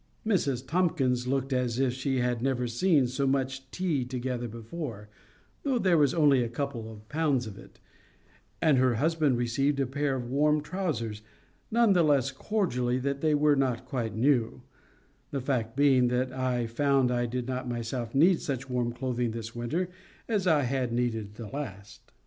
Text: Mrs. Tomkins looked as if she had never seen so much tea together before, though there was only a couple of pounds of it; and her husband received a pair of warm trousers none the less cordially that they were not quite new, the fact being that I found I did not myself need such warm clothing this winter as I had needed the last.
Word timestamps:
Mrs. 0.25 0.65
Tomkins 0.67 1.27
looked 1.27 1.53
as 1.53 1.77
if 1.77 1.93
she 1.93 2.21
had 2.21 2.41
never 2.41 2.65
seen 2.65 3.05
so 3.05 3.27
much 3.27 3.69
tea 3.69 4.03
together 4.03 4.47
before, 4.47 5.09
though 5.61 5.77
there 5.77 5.95
was 5.99 6.15
only 6.15 6.43
a 6.43 6.49
couple 6.49 6.91
of 6.91 7.07
pounds 7.07 7.45
of 7.45 7.55
it; 7.55 7.79
and 8.63 8.79
her 8.79 8.95
husband 8.95 9.37
received 9.37 9.79
a 9.79 9.85
pair 9.85 10.15
of 10.15 10.27
warm 10.27 10.61
trousers 10.61 11.21
none 11.69 11.93
the 11.93 12.01
less 12.01 12.31
cordially 12.31 12.97
that 12.97 13.21
they 13.21 13.35
were 13.35 13.55
not 13.55 13.85
quite 13.85 14.15
new, 14.15 14.63
the 15.29 15.39
fact 15.39 15.75
being 15.77 16.07
that 16.07 16.33
I 16.33 16.65
found 16.65 17.11
I 17.11 17.27
did 17.27 17.47
not 17.47 17.69
myself 17.69 18.15
need 18.15 18.41
such 18.41 18.67
warm 18.71 18.93
clothing 18.93 19.29
this 19.29 19.55
winter 19.55 19.87
as 20.27 20.47
I 20.47 20.63
had 20.63 20.91
needed 20.91 21.35
the 21.35 21.45
last. 21.49 22.11